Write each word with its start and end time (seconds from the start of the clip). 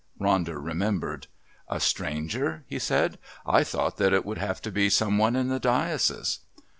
Ronder 0.19 0.57
remembered. 0.59 1.27
"A 1.69 1.79
stranger?" 1.79 2.63
he 2.65 2.79
said. 2.79 3.19
"I 3.45 3.63
thought 3.63 3.97
that 3.97 4.13
it 4.13 4.25
would 4.25 4.39
have 4.39 4.59
to 4.63 4.71
be 4.71 4.89
some 4.89 5.19
one 5.19 5.35
in 5.35 5.49
the 5.49 5.59
diocese." 5.59 6.39